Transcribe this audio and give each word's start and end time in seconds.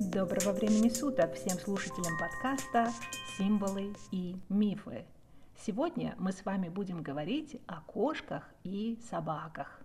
Доброго 0.00 0.52
времени 0.52 0.88
суток 0.88 1.34
всем 1.34 1.58
слушателям 1.58 2.18
подкаста 2.18 2.92
«Символы 3.36 3.94
и 4.10 4.36
мифы». 4.48 5.04
Сегодня 5.56 6.14
мы 6.18 6.32
с 6.32 6.44
вами 6.44 6.68
будем 6.68 7.02
говорить 7.02 7.60
о 7.66 7.80
кошках 7.82 8.48
и 8.64 8.98
собаках. 9.10 9.80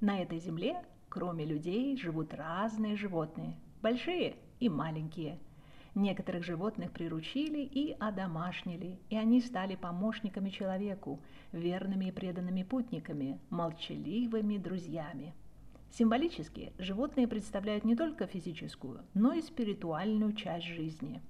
На 0.00 0.22
этой 0.22 0.38
земле, 0.38 0.84
кроме 1.08 1.44
людей, 1.44 1.96
живут 1.96 2.34
разные 2.34 2.96
животные, 2.96 3.56
большие 3.82 4.36
и 4.60 4.68
маленькие. 4.68 5.38
Некоторых 5.94 6.44
животных 6.44 6.90
приручили 6.90 7.60
и 7.60 7.96
одомашнили, 7.98 8.98
и 9.10 9.16
они 9.16 9.40
стали 9.40 9.76
помощниками 9.76 10.50
человеку, 10.50 11.20
верными 11.52 12.06
и 12.06 12.12
преданными 12.12 12.62
путниками, 12.62 13.38
молчаливыми 13.50 14.58
друзьями– 14.58 15.34
Символически 15.96 16.72
животные 16.76 17.28
представляют 17.28 17.84
не 17.84 17.94
только 17.94 18.26
физическую, 18.26 19.04
но 19.14 19.32
и 19.32 19.40
спиритуальную 19.40 20.32
часть 20.32 20.66
жизни. 20.66 21.22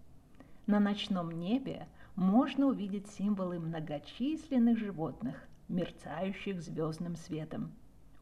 На 0.66 0.80
ночном 0.80 1.30
небе 1.32 1.86
можно 2.16 2.68
увидеть 2.68 3.06
символы 3.08 3.58
многочисленных 3.58 4.78
животных, 4.78 5.46
мерцающих 5.68 6.62
звездным 6.62 7.14
светом. 7.16 7.72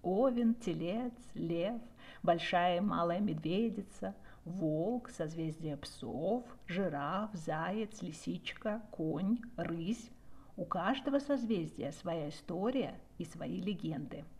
Овен, 0.02 0.56
телец, 0.56 1.14
лев, 1.34 1.80
большая 2.24 2.78
и 2.78 2.80
малая 2.80 3.20
медведица, 3.20 4.16
волк, 4.44 5.10
созвездие 5.10 5.76
псов, 5.76 6.44
жираф, 6.66 7.30
заяц, 7.34 8.02
лисичка, 8.02 8.82
конь, 8.90 9.38
рысь. 9.56 10.10
У 10.56 10.64
каждого 10.64 11.18
созвездия 11.18 11.92
своя 11.92 12.28
история 12.28 13.00
и 13.18 13.24
свои 13.24 13.60
легенды– 13.60 14.24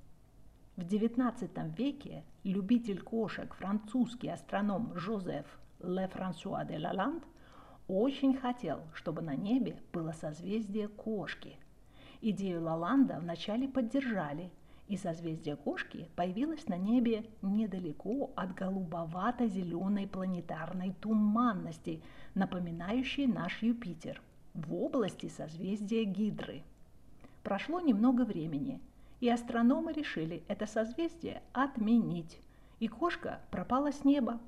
в 0.75 0.85
XIX 0.85 1.77
веке 1.77 2.25
любитель 2.45 3.03
кошек 3.03 3.53
французский 3.55 4.31
астроном 4.31 4.95
Жозеф 4.95 5.45
Ле 5.81 6.09
Франсуа 6.09 6.65
де 6.65 6.79
Лаланд 6.79 7.23
очень 7.89 8.35
хотел, 8.35 8.81
чтобы 8.95 9.21
на 9.21 9.37
небе 9.37 9.83
было 9.93 10.13
созвездие 10.13 10.89
кошки. 10.89 11.59
Идею 12.23 12.63
Лаланда 12.63 13.19
вначале 13.21 13.69
поддержали, 13.69 14.51
и 14.93 14.97
созвездие 14.97 15.57
кошки 15.57 16.09
появилось 16.15 16.69
на 16.69 16.77
небе 16.77 17.25
недалеко 17.43 18.31
от 18.37 18.55
голубовато-зеленой 18.55 20.07
планетарной 20.07 20.95
туманности, 21.01 22.03
напоминающей 22.35 23.27
наш 23.27 23.63
Юпитер, 23.63 24.23
в 24.55 24.75
области 24.75 25.29
созвездия 25.29 26.05
Гидры. 26.05 26.63
Прошло 27.43 27.81
немного 27.81 28.23
времени– 28.23 28.81
и 29.23 29.29
астрономы 29.29 29.93
решили 29.93 30.43
это 30.49 30.67
созвездие 30.67 31.43
отменить, 31.53 32.41
и 32.81 32.89
кошка 32.89 33.39
пропала 33.53 33.93
с 33.93 34.05
неба. 34.05 34.41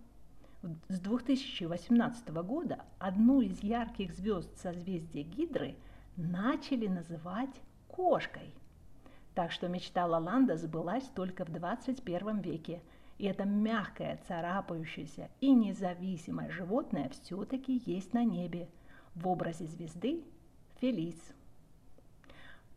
С 0.89 0.99
2018 0.99 2.29
года 2.43 2.81
одну 2.99 3.41
из 3.41 3.63
ярких 3.63 4.13
звезд 4.13 4.51
созвездия 4.59 5.23
Гидры 5.23 5.77
начали 6.17 6.89
называть 6.89 7.55
кошкой. 7.87 8.53
Так 9.35 9.51
что 9.51 9.69
мечта 9.69 10.07
Лаланда 10.07 10.57
сбылась 10.57 11.09
только 11.15 11.45
в 11.45 11.51
21 11.51 12.41
веке, 12.41 12.81
и 13.19 13.27
это 13.27 13.45
мягкое, 13.45 14.21
царапающееся 14.29 15.29
и 15.41 15.53
независимое 15.53 16.51
животное 16.51 17.09
все-таки 17.11 17.83
есть 17.85 18.13
на 18.13 18.25
небе 18.25 18.69
в 19.15 19.29
образе 19.29 19.67
звезды 19.67 20.25
Фелис. 20.81 21.35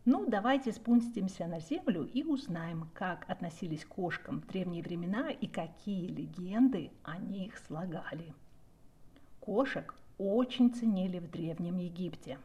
Ну, 0.04 0.26
давайте 0.26 0.72
спустимся 0.72 1.46
на 1.46 1.60
землю 1.60 2.04
и 2.04 2.22
узнаем, 2.22 2.88
как 2.94 3.28
относились 3.28 3.84
к 3.84 3.88
кошкам 3.88 4.40
в 4.40 4.46
древние 4.46 4.82
времена 4.82 5.30
и 5.30 5.46
какие 5.46 6.06
легенды 6.06 6.90
о 7.02 7.18
них 7.18 7.58
слагали. 7.58 8.32
Кошек 9.40 9.94
очень 10.16 10.72
ценили 10.72 11.18
в 11.18 11.30
Древнем 11.30 11.76
Египте. 11.76 12.38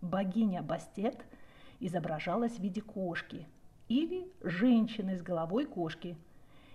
Богиня 0.00 0.62
Бастет 0.62 1.24
изображалась 1.80 2.52
в 2.52 2.62
виде 2.62 2.80
кошки 2.80 3.46
или 3.88 4.30
женщины 4.42 5.16
с 5.16 5.22
головой 5.22 5.66
кошки, 5.66 6.16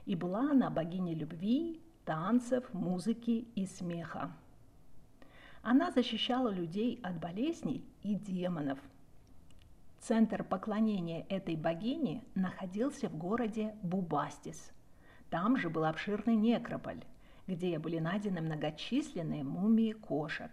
и 0.06 0.16
была 0.16 0.52
она 0.52 0.70
богиней 0.70 1.16
любви, 1.16 1.82
танцев, 2.04 2.74
музыки 2.74 3.48
и 3.56 3.66
смеха. 3.66 4.32
Она 5.62 5.92
защищала 5.92 6.50
людей 6.50 7.00
от 7.04 7.20
болезней 7.20 7.84
и 8.04 8.16
демонов– 8.16 8.80
Центр 10.08 10.44
поклонения 10.44 11.26
этой 11.30 11.56
богини 11.56 12.24
находился 12.36 13.10
в 13.10 13.18
городе 13.18 13.74
Бубастис. 13.82 14.72
Там 15.32 15.58
же 15.58 15.68
был 15.72 15.84
обширный 15.84 16.36
некрополь, 16.36 17.04
где 17.48 17.80
были 17.80 17.98
найдены 17.98 18.40
многочисленные 18.42 19.44
мумии 19.44 19.94
кошек. 19.94 20.52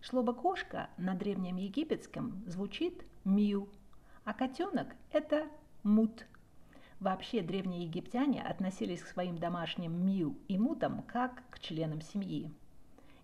Слово 0.00 0.32
«кошка» 0.32 0.90
на 0.96 1.16
древнем 1.16 1.56
египетском 1.56 2.44
звучит 2.46 3.04
«мью», 3.24 3.68
а 4.24 4.32
котенок– 4.32 4.94
это 5.12 5.46
«мут». 5.82 6.26
Вообще 7.00 7.42
древние 7.42 7.84
египтяне 7.84 8.42
относились 8.42 9.02
к 9.02 9.08
своим 9.08 9.36
домашним 9.36 10.06
мью 10.06 10.38
и 10.46 10.56
мутам 10.56 11.02
как 11.02 11.42
к 11.50 11.58
членам 11.58 12.00
семьи. 12.00 12.52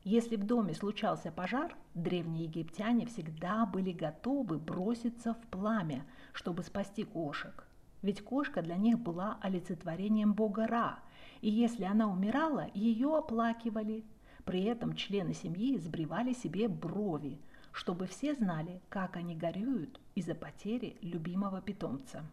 Если 0.02 0.36
в 0.36 0.44
доме 0.44 0.74
случался 0.74 1.30
пожар, 1.30 1.76
древние 1.94 2.44
египтяне 2.44 3.06
всегда 3.06 3.66
были 3.66 3.92
готовы 3.92 4.58
броситься 4.58 5.34
в 5.34 5.46
пламя, 5.46 6.04
чтобы 6.32 6.62
спасти 6.62 7.04
кошек. 7.04 7.68
Ведь 8.02 8.22
кошка 8.22 8.62
для 8.62 8.76
них 8.76 8.98
была 8.98 9.38
олицетворением 9.42 10.32
бога 10.32 10.66
Ра, 10.66 10.98
и 11.40 11.50
если 11.50 11.84
она 11.84 12.08
умирала, 12.10 12.68
ее 12.74 13.16
оплакивали. 13.16 14.04
При 14.44 14.62
этом 14.64 14.94
члены 14.94 15.34
семьи 15.34 15.76
сбривали 15.78 16.32
себе 16.32 16.68
брови, 16.68 17.40
чтобы 17.78 18.06
все 18.06 18.34
знали, 18.34 18.80
как 18.88 19.16
они 19.16 19.34
горюют 19.34 20.00
из-за 20.14 20.34
потери 20.34 20.96
любимого 21.00 21.60
питомца. 21.60 22.24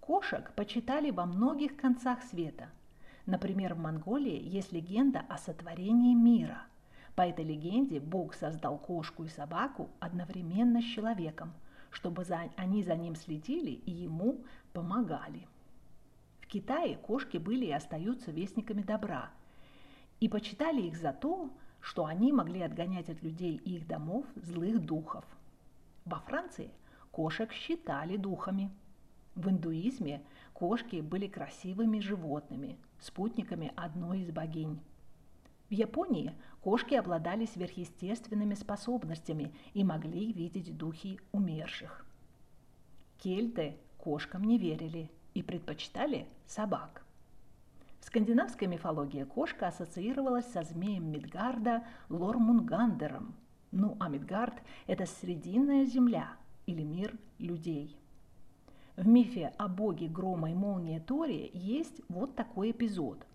Кошек 0.00 0.52
почитали 0.54 1.10
во 1.10 1.26
многих 1.26 1.76
концах 1.76 2.22
света– 2.22 2.68
Например, 3.26 3.74
в 3.74 3.78
Монголии 3.78 4.38
есть 4.38 4.72
легенда 4.72 5.24
о 5.28 5.38
сотворении 5.38 6.14
мира. 6.14 6.62
По 7.14 7.22
этой 7.22 7.44
легенде 7.44 8.00
Бог 8.00 8.34
создал 8.34 8.76
кошку 8.76 9.24
и 9.24 9.28
собаку 9.28 9.88
одновременно 9.98 10.82
с 10.82 10.84
человеком, 10.84 11.52
чтобы 11.90 12.24
за, 12.24 12.50
они 12.56 12.82
за 12.82 12.96
ним 12.96 13.14
следили 13.14 13.70
и 13.70 13.90
ему 13.90 14.44
помогали. 14.72 15.46
В 16.40 16.46
Китае 16.46 16.96
кошки 16.96 17.38
были 17.38 17.66
и 17.66 17.72
остаются 17.72 18.30
вестниками 18.30 18.82
добра, 18.82 19.30
и 20.20 20.28
почитали 20.28 20.82
их 20.82 20.96
за 20.96 21.12
то, 21.12 21.50
что 21.84 22.06
они 22.06 22.32
могли 22.32 22.62
отгонять 22.62 23.10
от 23.10 23.22
людей 23.22 23.60
и 23.62 23.76
их 23.76 23.86
домов 23.86 24.24
злых 24.36 24.80
духов. 24.80 25.24
Во 26.06 26.18
Франции 26.20 26.70
кошек 27.12 27.52
считали 27.52 28.16
духами. 28.16 28.70
В 29.34 29.50
индуизме 29.50 30.22
кошки 30.54 31.02
были 31.02 31.26
красивыми 31.26 31.98
животными, 31.98 32.78
спутниками 33.00 33.70
одной 33.76 34.20
из 34.20 34.30
богинь. 34.30 34.80
В 35.68 35.74
Японии 35.74 36.32
кошки 36.62 36.94
обладали 36.94 37.44
сверхъестественными 37.44 38.54
способностями 38.54 39.52
и 39.74 39.84
могли 39.84 40.32
видеть 40.32 40.74
духи 40.78 41.20
умерших. 41.32 42.06
Кельты 43.18 43.76
кошкам 43.98 44.44
не 44.44 44.56
верили 44.56 45.10
и 45.34 45.42
предпочитали 45.42 46.26
собак. 46.46 47.03
В 48.04 48.06
скандинавской 48.06 48.68
мифологии 48.68 49.24
кошка 49.24 49.68
ассоциировалась 49.68 50.44
со 50.52 50.62
змеем 50.62 51.10
Мидгарда 51.10 51.84
Лормунгандером. 52.10 53.34
Ну 53.72 53.96
а 53.98 54.10
Мидгард– 54.10 54.62
это 54.86 55.06
срединная 55.06 55.86
земля 55.86 56.36
или 56.66 56.82
мир 56.82 57.16
людей– 57.38 57.98
в 58.96 59.08
мифе 59.08 59.52
о 59.58 59.68
боге 59.68 60.06
грома 60.06 60.50
и 60.52 60.54
молнии 60.54 61.00
Торе 61.00 61.50
есть 61.52 62.00
вот 62.08 62.36
такой 62.36 62.70
эпизод. 62.70 63.26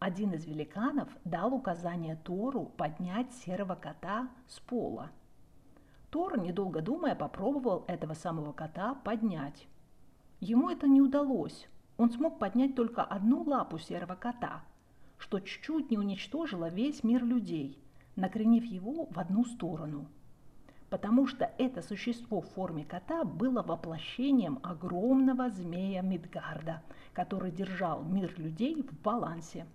Один 0.00 0.32
из 0.32 0.44
великанов 0.44 1.08
дал 1.24 1.54
указание 1.54 2.16
Тору 2.16 2.64
поднять 2.76 3.32
серого 3.32 3.76
кота 3.76 4.28
с 4.48 4.58
пола. 4.58 5.10
Тор, 6.10 6.40
недолго 6.40 6.80
думая, 6.80 7.14
попробовал 7.14 7.84
этого 7.86 8.14
самого 8.14 8.52
кота 8.52 8.94
поднять. 8.94 9.68
Ему 10.40 10.68
это 10.68 10.88
не 10.88 11.00
удалось. 11.00 11.68
Он 11.96 12.10
смог 12.10 12.38
поднять 12.38 12.74
только 12.74 13.02
одну 13.02 13.42
лапу 13.42 13.78
серого 13.78 14.14
кота, 14.14 14.62
что 15.18 15.40
чуть-чуть 15.40 15.90
не 15.90 15.98
уничтожило 15.98 16.68
весь 16.68 17.04
мир 17.04 17.24
людей, 17.24 17.78
накренив 18.16 18.64
его 18.64 19.06
в 19.10 19.18
одну 19.18 19.44
сторону– 19.44 20.06
потому 20.94 21.26
что 21.26 21.50
это 21.58 21.82
существо 21.82 22.40
в 22.40 22.48
форме 22.50 22.84
кота 22.84 23.24
было 23.24 23.64
воплощением 23.64 24.60
огромного 24.62 25.50
змея 25.50 26.02
Мидгарда, 26.02 26.84
который 27.12 27.50
держал 27.50 28.04
мир 28.04 28.32
людей 28.38 28.80
в 28.80 29.02
балансе. 29.02 29.66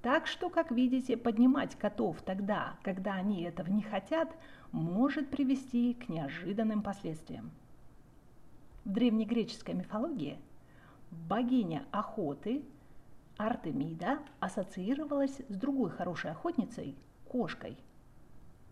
Так 0.00 0.26
что, 0.26 0.48
как 0.48 0.70
видите, 0.70 1.18
поднимать 1.18 1.76
котов 1.76 2.22
тогда, 2.22 2.78
когда 2.82 3.12
они 3.12 3.42
этого 3.42 3.68
не 3.68 3.82
хотят, 3.82 4.34
может 4.72 5.28
привести 5.28 5.92
к 5.92 6.08
неожиданным 6.08 6.80
последствиям. 6.80 7.50
В 8.86 8.92
древнегреческой 8.92 9.74
мифологии 9.74 10.38
богиня 11.28 11.84
охоты 11.90 12.64
Артемида 13.36 14.20
ассоциировалась 14.40 15.40
с 15.48 15.56
другой 15.56 15.90
хорошей 15.90 16.30
охотницей– 16.30 16.96
кошкой. 17.28 17.76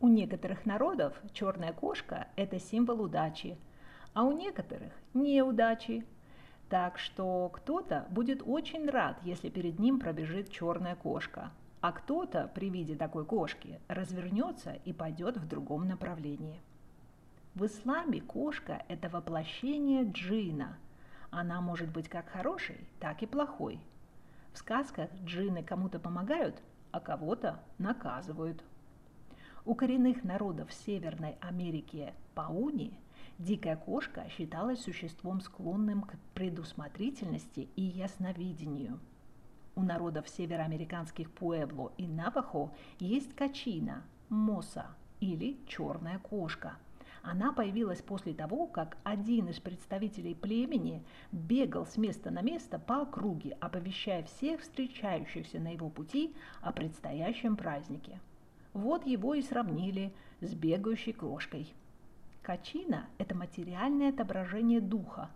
У 0.01 0.09
некоторых 0.09 0.67
народов 0.67 1.21
черная 1.33 1.73
кошка– 1.73 2.29
это 2.37 2.61
символ 2.61 3.03
удачи, 3.03 3.57
а 4.15 4.25
у 4.25 4.33
некоторых– 4.33 4.93
неудачи. 5.15 6.05
Так 6.69 6.99
что 6.99 7.51
кто-то 7.53 8.07
будет 8.11 8.43
очень 8.45 8.89
рад, 8.89 9.19
если 9.23 9.49
перед 9.49 9.79
ним 9.79 9.99
пробежит 9.99 10.51
черная 10.51 10.97
кошка, 10.97 11.51
а 11.81 11.93
кто-то 11.93 12.51
при 12.55 12.71
виде 12.71 12.95
такой 12.95 13.25
кошки 13.25 13.81
развернется 13.89 14.79
и 14.85 14.93
пойдет 14.93 15.37
в 15.37 15.49
другом 15.49 15.89
направлении. 15.89 16.61
В 17.55 17.67
исламе 17.67 18.21
кошка– 18.21 18.85
это 18.89 19.09
воплощение 19.09 20.05
джина. 20.11 20.79
Она 21.33 21.63
может 21.63 21.89
быть 21.89 22.11
как 22.11 22.29
хорошей, 22.29 22.87
так 23.01 23.23
и 23.23 23.27
плохой. 23.27 23.81
В 24.53 24.59
сказках 24.59 25.09
джины 25.25 25.63
кому-то 25.63 25.99
помогают, 25.99 26.63
а 26.91 27.01
кого-то 27.01 27.59
наказывают. 27.79 28.63
У 29.65 29.75
коренных 29.75 30.25
народов 30.25 30.71
Северной 30.75 31.39
Америки 31.41 32.13
Пауни 32.35 33.01
дикая 33.39 33.77
кошка 33.77 34.29
считалась 34.29 34.83
существом 34.83 35.41
склонным 35.41 36.03
к 36.03 36.17
предусмотрительности 36.35 37.67
и 37.77 37.83
ясновидению. 37.83 39.01
У 39.75 39.83
народов 39.83 40.29
североамериканских 40.29 41.31
Пуэбло 41.31 41.93
и 41.97 42.07
Навахо 42.07 42.75
есть 42.99 43.35
качина, 43.35 44.03
моса 44.29 44.95
или 45.21 45.59
черная 45.67 46.19
кошка– 46.19 46.77
она 47.23 47.53
появилась 47.53 48.03
после 48.03 48.35
того, 48.35 48.67
как 48.67 48.97
один 49.05 49.49
из 49.49 49.61
представителей 49.61 50.35
племени 50.35 51.05
бегал 51.31 51.87
с 51.87 51.97
места 51.97 52.31
на 52.31 52.43
место 52.43 52.79
по 52.81 53.03
округе, 53.03 53.57
оповещая 53.61 54.25
всех 54.25 54.61
встречающихся 54.61 55.61
на 55.61 55.73
его 55.73 55.89
пути 55.89 56.35
о 56.61 56.73
предстоящем 56.73 57.57
празднике. 57.57 58.21
Вот 58.73 59.07
его 59.07 59.35
и 59.35 59.43
сравнили 59.43 60.13
с 60.41 60.53
бегающей 60.55 61.13
кошкой. 61.13 61.73
Качина– 62.43 63.07
это 63.19 63.37
материальное 63.37 64.09
отображение 64.09 64.81
духа. 64.81 65.31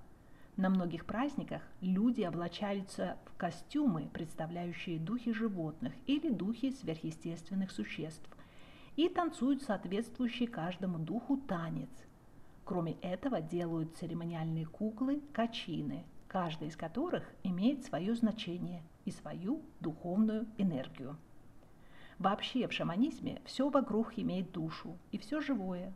На 0.57 0.71
многих 0.71 1.05
праздниках 1.05 1.63
люди 1.81 2.23
облачаются 2.23 3.17
в 3.27 3.37
костюмы, 3.37 4.09
представляющие 4.13 4.99
духи 4.99 5.33
животных 5.33 5.93
или 6.07 6.31
духи 6.31 6.73
сверхъестественных 6.73 7.71
существ 7.71 8.29
и 8.97 9.09
танцуют 9.09 9.63
соответствующий 9.63 10.47
каждому 10.47 10.99
духу 10.99 11.37
танец. 11.37 11.91
Кроме 12.65 12.95
этого 12.95 13.41
делают 13.41 13.97
церемониальные 13.97 14.67
куклы 14.67 15.23
качины, 15.33 16.05
каждая 16.27 16.71
из 16.71 16.77
которых 16.77 17.31
имеет 17.45 17.85
свое 17.85 18.15
значение 18.15 18.83
и 19.05 19.11
свою 19.11 19.63
духовную 19.81 20.47
энергию. 20.59 21.17
Вообще 22.19 22.67
в 22.67 22.73
шаманизме 22.73 23.43
все 23.45 23.69
вокруг 23.69 24.19
имеет 24.19 24.51
душу 24.51 24.99
и 25.13 25.19
все 25.19 25.41
живое. 25.41 25.93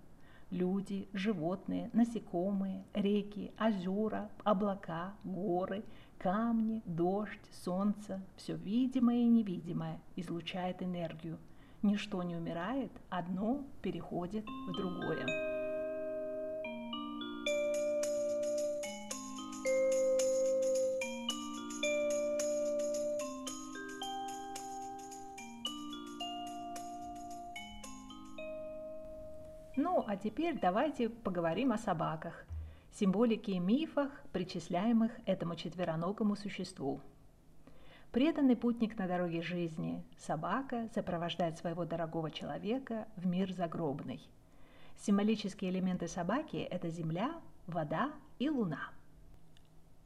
Люди, 0.51 1.09
животные, 1.13 1.91
насекомые, 1.93 2.85
реки, 2.93 3.53
озера, 3.59 4.29
облака, 4.45 5.15
горы, 5.25 5.85
камни, 6.19 6.83
дождь, 6.85 7.41
солнце, 7.65 8.21
все 8.37 8.57
видимое 8.57 9.19
и 9.19 9.29
невидимое 9.29 10.01
излучает 10.17 10.83
энергию– 10.83 11.39
Ничто 11.83 12.23
не 12.23 12.37
умирает, 12.37 12.93
одно 13.09 13.65
переходит 13.81 14.45
в 14.47 14.73
другое. 14.73 15.25
Ну, 29.77 30.05
а 30.07 30.17
теперь 30.17 30.59
давайте 30.61 31.09
поговорим 31.09 31.73
о 31.73 31.79
собаках, 31.79 32.45
символике 32.93 33.53
и 33.53 33.59
мифах, 33.59 34.11
причисляемых 34.33 35.13
этому 35.25 35.57
четвероногому 35.57 36.37
существу. 36.37 37.01
Преданный 38.13 38.57
путник 38.57 38.99
на 38.99 39.07
дороге 39.07 39.41
жизни, 39.41 40.05
собака, 40.19 40.89
сопровождает 40.93 41.59
своего 41.59 41.85
дорогого 41.85 42.33
человека 42.33 43.07
в 43.15 43.25
мир 43.25 43.53
загробный. 43.53 44.21
Символические 44.99 45.71
элементы 45.71 46.09
собаки– 46.09 46.57
это 46.71 46.89
земля, 46.89 47.41
вода 47.69 48.11
и 48.41 48.51
луна. 48.51 48.91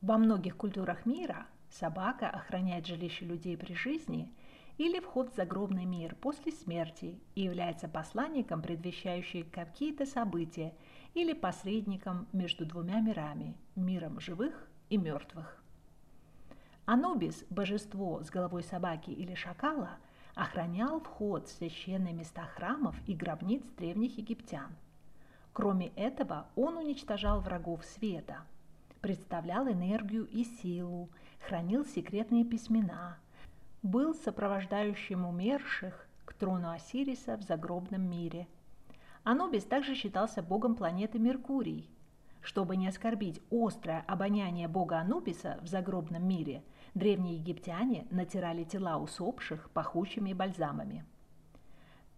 Во 0.03 0.19
многих 0.19 0.55
культурах 0.59 1.07
мира 1.07 1.47
собака 1.71 2.29
охраняет 2.29 2.87
жилище 2.87 3.25
людей 3.25 3.57
при 3.57 3.73
жизни 3.73 4.31
или 4.77 5.01
вход 5.01 5.33
в 5.33 5.37
загробный 5.37 5.87
мир 5.87 6.15
после 6.15 6.53
смерти 6.53 7.19
и 7.35 7.41
является 7.41 7.89
посланником, 7.89 8.61
предвещающим 8.61 9.49
какие-то 9.51 10.05
события 10.05 10.75
или 11.15 11.33
посредником 11.33 12.29
между 12.35 12.67
двумя 12.67 13.01
мирами– 13.01 13.57
миром 13.77 14.21
живых 14.21 14.69
и 14.91 14.99
мертвых. 14.99 15.64
Анубис, 16.87 17.45
божество 17.49 18.23
с 18.23 18.29
головой 18.29 18.63
собаки 18.63 19.11
или 19.11 19.35
шакала, 19.35 19.93
охранял 20.35 21.01
вход 21.01 21.49
в 21.49 21.53
священные 21.53 22.13
места 22.13 22.43
храмов 22.43 22.95
и 23.07 23.15
гробниц 23.15 23.63
древних 23.79 24.19
египтян. 24.19 24.69
Кроме 25.55 25.89
этого, 25.97 26.47
он 26.57 26.77
уничтожал 26.77 27.41
врагов 27.41 27.85
света, 27.87 28.39
представлял 29.01 29.67
энергию 29.67 30.27
и 30.27 30.45
силу, 30.45 31.09
хранил 31.49 31.87
секретные 31.87 32.45
письмена, 32.45 33.17
был 33.83 34.15
сопровождающим 34.15 35.25
умерших 35.25 36.07
к 36.27 36.35
трону 36.35 36.71
Осириса 36.71 37.39
в 37.39 37.43
загробном 37.43 38.03
мире. 38.03 38.47
Анубис 39.23 39.65
также 39.65 39.95
считался 39.95 40.43
богом 40.43 40.75
планеты 40.75 41.19
Меркурий. 41.19 41.89
Чтобы 42.45 42.77
не 42.77 42.87
оскорбить 42.87 43.43
острое 43.51 44.05
обоняние 44.07 44.69
бога 44.69 45.01
Анубиса 45.01 45.59
в 45.63 45.67
загробном 45.67 46.29
мире– 46.29 46.63
Древние 46.95 47.35
египтяне 47.35 48.07
натирали 48.13 48.63
тела 48.63 48.99
усопших 48.99 49.69
пахучими 49.71 50.33
бальзамами. 50.33 51.05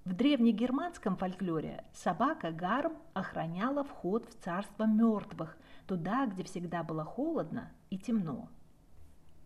В 0.05 0.13
древнегерманском 0.13 1.17
фольклоре 1.17 1.83
собака 1.95 2.51
Гарм 2.53 2.93
охраняла 3.15 3.85
вход 3.85 4.27
в 4.29 4.45
царство 4.45 4.85
мертвых, 4.85 5.57
туда, 5.87 6.27
где 6.27 6.45
всегда 6.45 6.83
было 6.83 7.05
холодно 7.05 7.73
и 7.89 7.97
темно. 7.99 8.51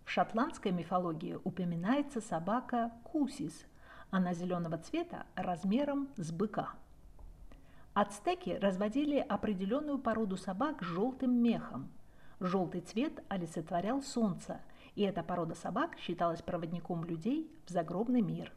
В 0.05 0.11
шотландской 0.11 0.73
мифологии 0.73 1.39
упоминается 1.45 2.21
собака 2.21 2.91
Кусис, 3.05 3.67
она 4.11 4.35
зеленого 4.35 4.79
цвета 4.79 5.27
размером 5.37 6.09
с 6.17 6.33
быка. 6.33 6.71
Ацтеки 7.93 8.51
разводили 8.51 9.19
определенную 9.19 9.99
породу 9.99 10.37
собак 10.37 10.83
с 10.83 10.87
желтым 10.87 11.43
мехом. 11.43 11.91
Желтый 12.39 12.83
цвет 12.83 13.23
олицетворял 13.29 14.01
солнце, 14.01 14.61
и 14.95 15.03
эта 15.03 15.25
порода 15.25 15.57
собак 15.57 15.99
считалась 15.99 16.41
проводником 16.41 17.05
людей 17.05 17.51
в 17.67 17.71
загробный 17.71 18.23
мир. 18.23 18.53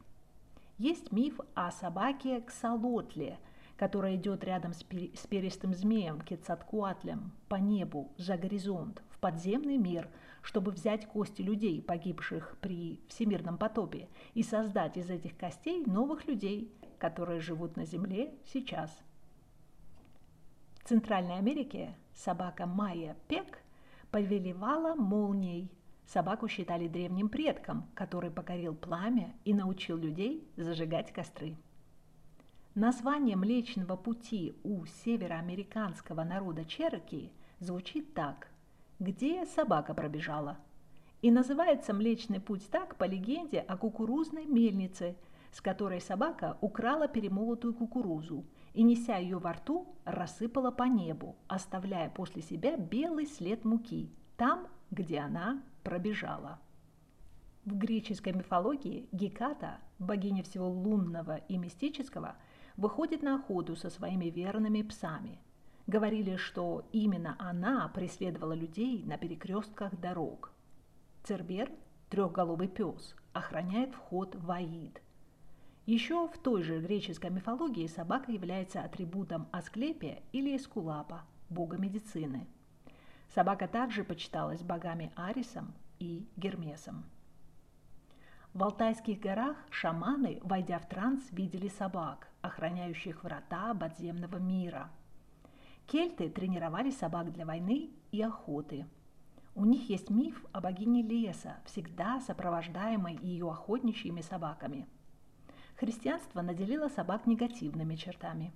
Есть 0.78 1.10
миф 1.10 1.40
о 1.54 1.72
собаке 1.72 2.42
Ксалотле, 2.42 3.38
которая 3.76 4.14
идет 4.14 4.44
рядом 4.44 4.72
с, 4.72 4.84
перистым 4.84 5.74
змеем 5.74 6.20
Кецаткуатлем 6.20 7.32
по 7.48 7.56
небу 7.56 8.12
за 8.16 8.36
горизонт 8.36 9.02
в 9.10 9.18
подземный 9.18 9.78
мир, 9.78 10.08
чтобы 10.42 10.70
взять 10.70 11.06
кости 11.06 11.42
людей, 11.42 11.82
погибших 11.82 12.56
при 12.60 13.00
всемирном 13.08 13.58
потопе, 13.58 14.08
и 14.34 14.44
создать 14.44 14.96
из 14.96 15.10
этих 15.10 15.36
костей 15.36 15.84
новых 15.84 16.26
людей, 16.28 16.72
которые 16.98 17.40
живут 17.40 17.76
на 17.76 17.84
земле 17.84 18.32
сейчас. 18.44 19.02
В 20.84 20.88
Центральной 20.90 21.38
Америке 21.38 21.94
собака 22.12 22.66
Майя 22.66 23.16
Пек 23.26 23.62
повелевала 24.10 24.94
молнией 24.94 25.70
Собаку 26.04 26.46
считали 26.46 26.88
древним 26.88 27.30
предком, 27.30 27.88
который 27.94 28.30
покорил 28.30 28.74
пламя 28.74 29.34
и 29.46 29.54
научил 29.54 29.96
людей 29.96 30.46
зажигать 30.56 31.10
костры. 31.10 31.56
Название 32.74 33.34
Млечного 33.34 33.96
Пути 33.96 34.54
у 34.62 34.84
североамериканского 34.84 36.22
народа 36.22 36.66
Чероки 36.66 37.32
звучит 37.60 38.12
так 38.12 38.48
«Где 38.98 39.46
собака 39.46 39.94
пробежала?» 39.94 40.58
И 41.22 41.30
называется 41.30 41.94
Млечный 41.94 42.40
Путь 42.40 42.68
так 42.68 42.96
по 42.96 43.04
легенде 43.04 43.60
о 43.60 43.78
кукурузной 43.78 44.44
мельнице, 44.44 45.16
с 45.50 45.62
которой 45.62 46.02
собака 46.02 46.58
украла 46.60 47.08
перемолотую 47.08 47.72
кукурузу 47.72 48.44
и, 48.74 48.82
неся 48.82 49.16
ее 49.16 49.38
во 49.38 49.54
рту, 49.54 49.96
рассыпала 50.04 50.70
по 50.70 50.82
небу, 50.82 51.36
оставляя 51.46 52.10
после 52.10 52.42
себя 52.42 52.76
белый 52.76 53.26
след 53.26 53.64
муки, 53.64 54.12
там, 54.36 54.66
где 54.90 55.20
она 55.20 55.62
пробежала. 55.82 56.58
В 57.64 57.76
греческой 57.78 58.32
мифологии 58.34 59.08
Геката, 59.12 59.78
богиня 59.98 60.42
всего 60.42 60.68
лунного 60.68 61.36
и 61.48 61.56
мистического, 61.56 62.36
выходит 62.76 63.22
на 63.22 63.36
охоту 63.36 63.76
со 63.76 63.88
своими 63.88 64.26
верными 64.26 64.82
псами. 64.82 65.38
Говорили, 65.86 66.36
что 66.36 66.86
именно 66.92 67.36
она 67.38 67.88
преследовала 67.88 68.54
людей 68.54 69.04
на 69.04 69.16
перекрестках 69.16 69.98
дорог. 69.98 70.52
Цербер, 71.22 71.70
трехголовый 72.10 72.68
пес, 72.68 73.14
охраняет 73.32 73.94
вход 73.94 74.34
в 74.34 74.50
Аид. 74.50 75.00
Еще 75.86 76.28
в 76.28 76.38
той 76.38 76.62
же 76.62 76.80
греческой 76.80 77.28
мифологии 77.28 77.86
собака 77.86 78.32
является 78.32 78.82
атрибутом 78.82 79.48
Асклепия 79.52 80.22
или 80.32 80.56
Эскулапа, 80.56 81.24
бога 81.50 81.76
медицины. 81.76 82.46
Собака 83.34 83.68
также 83.68 84.02
почиталась 84.02 84.62
богами 84.62 85.12
Арисом 85.14 85.74
и 85.98 86.26
Гермесом. 86.36 87.04
В 88.54 88.62
Алтайских 88.62 89.20
горах 89.20 89.58
шаманы, 89.68 90.40
войдя 90.42 90.78
в 90.78 90.88
транс, 90.88 91.22
видели 91.32 91.68
собак, 91.68 92.28
охраняющих 92.40 93.22
врата 93.22 93.74
подземного 93.74 94.36
мира. 94.36 94.90
Кельты 95.86 96.30
тренировали 96.30 96.92
собак 96.92 97.30
для 97.30 97.44
войны 97.44 97.90
и 98.10 98.22
охоты. 98.22 98.86
У 99.54 99.66
них 99.66 99.90
есть 99.90 100.08
миф 100.08 100.46
о 100.52 100.62
богине 100.62 101.02
леса, 101.02 101.58
всегда 101.66 102.20
сопровождаемой 102.20 103.18
ее 103.20 103.50
охотничьими 103.50 104.22
собаками. 104.22 104.86
Христианство 105.84 106.40
наделило 106.40 106.88
собак 106.88 107.26
негативными 107.26 107.94
чертами. 107.94 108.54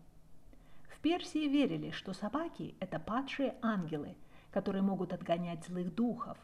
В 0.89 0.99
Персии 1.01 1.47
верили, 1.47 1.91
что 1.91 2.15
собаки– 2.15 2.75
это 2.81 2.99
падшие 2.99 3.55
ангелы, 3.61 4.17
которые 4.51 4.81
могут 4.81 5.13
отгонять 5.13 5.63
злых 5.67 5.95
духов. 5.95 6.39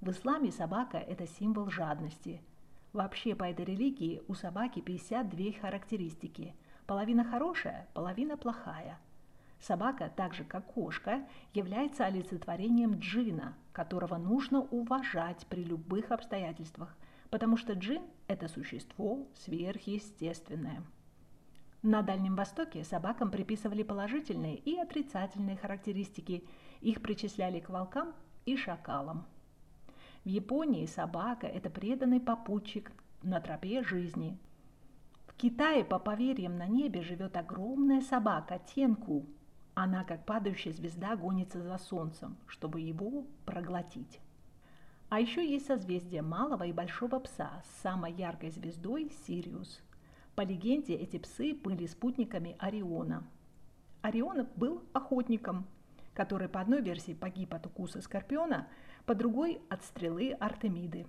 В 0.00 0.10
исламе 0.10 0.50
собака– 0.50 0.98
это 0.98 1.28
символ 1.28 1.70
жадности– 1.70 2.40
Вообще 2.92 3.36
по 3.36 3.44
этой 3.44 3.64
религии 3.64 4.22
у 4.28 4.34
собаки 4.34 4.80
52 4.80 5.60
характеристики. 5.60 6.54
Половина 6.86 7.22
хорошая, 7.22 7.86
половина 7.94 8.36
плохая. 8.36 8.98
Собака, 9.60 10.10
так 10.16 10.34
же 10.34 10.42
как 10.42 10.64
кошка, 10.72 11.22
является 11.52 12.06
олицетворением 12.06 12.98
джина, 12.98 13.54
которого 13.72 14.16
нужно 14.16 14.62
уважать 14.62 15.46
при 15.48 15.62
любых 15.62 16.10
обстоятельствах, 16.10 16.96
потому 17.30 17.56
что 17.56 17.74
джин– 17.74 18.02
это 18.26 18.48
существо 18.48 19.26
сверхъестественное. 19.34 20.82
На 21.82 22.02
Дальнем 22.02 22.34
Востоке 22.34 22.82
собакам 22.82 23.30
приписывали 23.30 23.82
положительные 23.82 24.56
и 24.56 24.76
отрицательные 24.76 25.56
характеристики, 25.56 26.44
их 26.80 27.00
причисляли 27.02 27.60
к 27.60 27.68
волкам 27.68 28.14
и 28.46 28.56
шакалам. 28.56 29.26
В 30.24 30.28
Японии 30.28 30.86
собака– 30.86 31.46
это 31.48 31.70
преданный 31.70 32.20
попутчик 32.20 32.90
на 33.22 33.40
тропе 33.40 33.82
жизни. 33.84 34.36
В 35.26 35.34
Китае, 35.34 35.84
по 35.84 36.00
поверьям, 36.00 36.56
на 36.56 36.66
небе 36.66 37.02
живет 37.02 37.36
огромная 37.36 38.00
собака– 38.00 38.60
тенку. 38.74 39.26
Она, 39.74 40.02
как 40.02 40.26
падающая 40.26 40.72
звезда, 40.72 41.14
гонится 41.14 41.62
за 41.62 41.78
солнцем, 41.78 42.36
чтобы 42.48 42.80
его 42.80 43.24
проглотить. 43.46 44.20
А 45.08 45.20
еще 45.20 45.48
есть 45.48 45.66
созвездие 45.66 46.22
малого 46.22 46.64
и 46.64 46.72
большого 46.72 47.18
пса 47.18 47.62
с 47.64 47.82
самой 47.82 48.12
яркой 48.12 48.50
звездой 48.50 49.10
Сириус. 49.26 49.80
По 50.34 50.42
легенде, 50.42 50.94
эти 50.94 51.18
псы 51.18 51.54
были 51.54 51.86
спутниками 51.86 52.56
Ориона. 52.58 53.24
Орион 54.02 54.46
был 54.56 54.82
охотником, 54.92 55.66
который 56.14 56.48
по 56.48 56.60
одной 56.60 56.82
версии 56.82 57.14
погиб 57.14 57.54
от 57.54 57.66
укуса 57.66 58.00
скорпиона– 58.00 58.68
по 59.08 59.14
другой– 59.14 59.62
от 59.70 59.82
стрелы 59.84 60.32
Артемиды. 60.34 61.06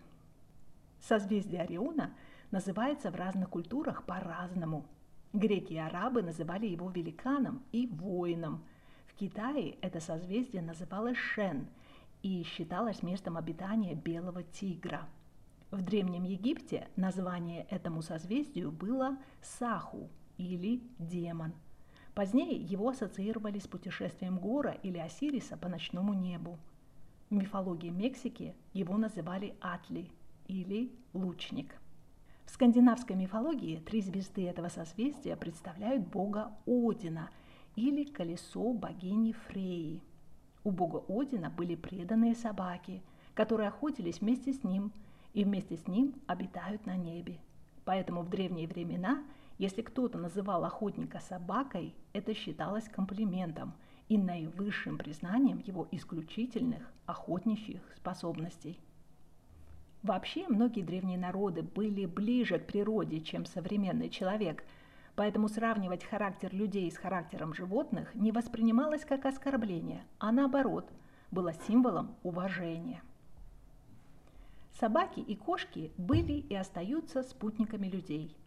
Созвездие 1.02 1.64
Ориона 1.64 2.14
называется 2.50 3.12
в 3.12 3.16
разных 3.16 3.50
культурах 3.50 4.06
по-разному. 4.06 4.86
Греки 5.34 5.74
и 5.74 5.78
арабы 5.78 6.22
называли 6.22 6.66
его 6.66 6.90
великаном 6.90 7.62
и 7.74 7.88
воином. 7.88 8.64
В 9.06 9.16
Китае 9.16 9.72
это 9.82 10.00
созвездие 10.00 10.62
называлось 10.62 11.18
Шен 11.18 11.68
и 12.22 12.44
считалось 12.44 13.04
местом 13.04 13.38
обитания 13.38 13.96
белого 13.96 14.44
тигра. 14.44 15.08
В 15.72 15.82
Древнем 15.82 16.24
Египте 16.24 16.88
название 16.96 17.66
этому 17.70 18.02
созвездию 18.02 18.72
было 18.72 19.18
Саху 19.42 20.10
или 20.38 20.82
демон. 20.98 21.54
Позднее 22.16 22.56
его 22.58 22.90
ассоциировали 22.90 23.60
с 23.60 23.68
путешествием 23.68 24.40
Гора 24.40 24.72
или 24.72 24.98
Осириса 24.98 25.58
по 25.58 25.70
ночному 25.70 26.14
небу– 26.14 26.58
в 27.30 27.34
мифологии 27.36 27.90
Мексики 27.92 28.56
его 28.74 28.98
называли 28.98 29.56
Атли 29.62 30.10
или 30.48 30.92
лучник. 31.14 31.76
В 32.46 32.50
скандинавской 32.50 33.16
мифологии 33.16 33.78
три 33.78 34.02
звезды 34.02 34.48
этого 34.48 34.70
созвездия 34.70 35.36
представляют 35.36 36.08
бога 36.08 36.52
Одина 36.66 37.30
или 37.76 38.04
колесо 38.04 38.74
богини 38.74 39.34
Фреи. 39.34 40.02
У 40.64 40.72
бога 40.72 41.04
Одина 41.08 41.50
были 41.50 41.76
преданные 41.76 42.36
собаки, 42.36 43.02
которые 43.34 43.70
охотились 43.70 44.22
вместе 44.22 44.54
с 44.54 44.64
ним 44.64 44.92
и 45.34 45.44
вместе 45.44 45.78
с 45.78 45.88
ним 45.88 46.16
обитают 46.28 46.86
на 46.86 46.96
небе. 46.96 47.40
Поэтому 47.86 48.22
в 48.22 48.30
древние 48.30 48.68
времена, 48.68 49.24
если 49.58 49.82
кто-то 49.82 50.18
называл 50.18 50.66
охотника 50.66 51.20
собакой, 51.20 51.94
это 52.14 52.34
считалось 52.34 52.88
комплиментом– 52.90 53.74
и 54.10 54.18
наивысшим 54.18 54.98
признанием 54.98 55.62
его 55.66 55.88
исключительных 55.92 56.92
охотничьих 57.06 57.82
способностей. 57.96 58.80
Вообще, 60.02 60.48
многие 60.48 60.82
древние 60.82 61.18
народы 61.18 61.62
были 61.62 62.06
ближе 62.06 62.58
к 62.58 62.66
природе, 62.66 63.22
чем 63.22 63.46
современный 63.46 64.10
человек, 64.10 64.64
поэтому 65.20 65.50
сравнивать 65.50 66.06
характер 66.06 66.54
людей 66.54 66.90
с 66.90 66.98
характером 66.98 67.54
животных 67.54 68.16
не 68.16 68.32
воспринималось 68.32 69.04
как 69.04 69.26
оскорбление, 69.26 70.06
а 70.18 70.32
наоборот, 70.32 70.90
было 71.30 71.52
символом 71.68 72.16
уважения. 72.24 73.02
Собаки 74.80 75.20
и 75.20 75.36
кошки 75.36 75.92
были 75.98 76.32
и 76.32 76.56
остаются 76.56 77.22
спутниками 77.22 77.88
людей. 77.90 78.38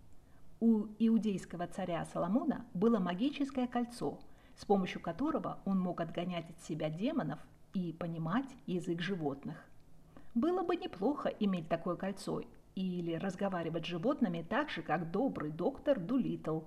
У 0.60 0.86
иудейского 0.98 1.66
царя 1.66 2.06
Соломона 2.06 2.64
было 2.72 2.98
магическое 2.98 3.66
кольцо– 3.66 4.18
с 4.56 4.64
помощью 4.64 5.02
которого 5.02 5.58
он 5.66 5.78
мог 5.78 6.00
отгонять 6.00 6.48
от 6.48 6.62
себя 6.62 6.88
демонов 6.88 7.38
и 7.74 7.92
понимать 7.92 8.48
язык 8.64 9.02
животных. 9.02 9.62
Было 10.34 10.62
бы 10.62 10.76
неплохо 10.76 11.28
иметь 11.28 11.68
такое 11.68 11.96
кольцо 11.96 12.40
или 12.74 13.14
разговаривать 13.14 13.84
с 13.84 13.88
животными 13.88 14.44
так 14.48 14.70
же, 14.70 14.82
как 14.82 15.10
добрый 15.10 15.50
доктор 15.50 15.98
Дулитл, 15.98 16.60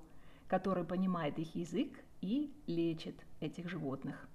который 0.48 0.84
понимает 0.84 1.40
их 1.40 1.56
язык 1.56 1.92
и 2.22 2.54
лечит 2.68 3.16
этих 3.40 3.70
животных. 3.70 4.28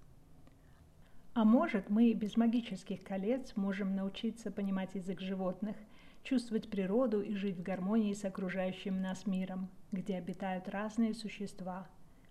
А 1.34 1.44
может, 1.44 1.88
мы 1.90 2.12
без 2.12 2.36
магических 2.36 3.04
колец 3.04 3.54
можем 3.56 3.94
научиться 3.94 4.50
понимать 4.50 4.94
язык 4.94 5.20
животных, 5.20 5.76
чувствовать 6.24 6.68
природу 6.68 7.22
и 7.22 7.34
жить 7.34 7.56
в 7.56 7.62
гармонии 7.62 8.12
с 8.12 8.24
окружающим 8.24 9.00
нас 9.00 9.26
миром, 9.26 9.68
где 9.92 10.16
обитают 10.16 10.68
разные 10.68 11.14
существа, 11.14 11.88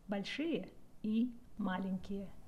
большие 0.08 0.70
и 1.02 1.32
маленькие– 1.58 2.30